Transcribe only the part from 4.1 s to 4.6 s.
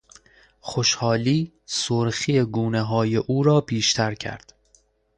کرد.